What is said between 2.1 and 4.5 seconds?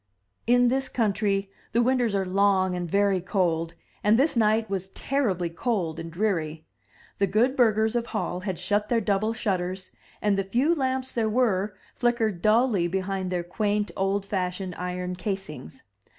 are long and very cold, and this